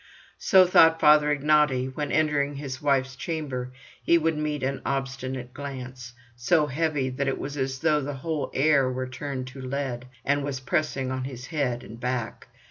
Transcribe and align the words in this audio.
So 0.39 0.65
thought 0.65 0.99
Father 0.99 1.27
Ignaty 1.27 1.95
when, 1.95 2.11
entering 2.11 2.55
his 2.55 2.81
wife's 2.81 3.15
chamber, 3.15 3.71
he 4.01 4.17
would 4.17 4.35
meet 4.35 4.63
an 4.63 4.81
obstinate 4.83 5.53
glance, 5.53 6.13
so 6.35 6.65
heavy 6.65 7.11
that 7.11 7.27
it 7.27 7.37
was 7.37 7.55
as 7.55 7.77
though 7.77 8.01
the 8.01 8.15
whole 8.15 8.49
air 8.55 8.89
were 8.91 9.05
turned 9.07 9.45
to 9.49 9.61
lead, 9.61 10.07
and 10.25 10.43
was 10.43 10.59
pressing 10.59 11.11
on 11.11 11.25
his 11.25 11.45
head 11.45 11.83
and 11.83 11.99
back. 11.99 12.47